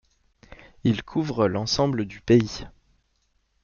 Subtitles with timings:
[0.83, 2.65] Ils couvrent l'ensemble du pays.